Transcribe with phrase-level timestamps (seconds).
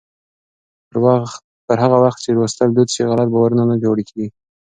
[1.65, 4.27] پر هغه وخت چې لوستل دود شي، غلط باورونه نه پیاوړي کېږي.